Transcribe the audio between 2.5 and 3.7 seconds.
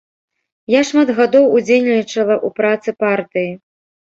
працы партыі.